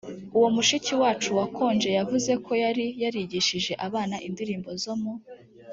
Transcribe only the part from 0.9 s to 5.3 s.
wacu wakonje yavuze ko yari yarigishije abana indirimbo zo mu